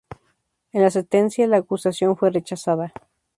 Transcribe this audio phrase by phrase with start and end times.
[0.71, 2.91] En la sentencia, la acusación fue rechazada.